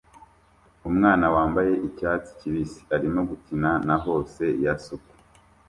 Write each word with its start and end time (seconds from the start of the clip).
Umwana 0.89 1.25
wambaye 1.35 1.71
icyatsi 1.87 2.31
kibisi 2.39 2.81
arimo 2.95 3.19
gukina 3.29 3.71
na 3.87 3.95
hose 4.03 4.43
ya 4.63 4.73
suku 4.83 5.13